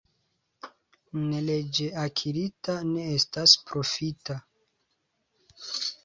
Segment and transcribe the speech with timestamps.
[1.25, 4.39] Neleĝe akirita ne estas profita.